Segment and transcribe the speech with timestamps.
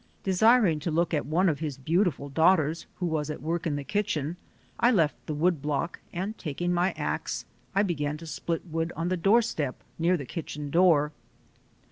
[0.23, 3.83] Desiring to look at one of his beautiful daughters who was at work in the
[3.83, 4.35] kitchen,
[4.79, 9.09] I left the wood block and taking my ax, I began to split wood on
[9.09, 11.11] the doorstep, near the kitchen door.